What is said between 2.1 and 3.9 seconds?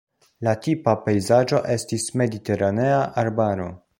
mediteranea arbaro.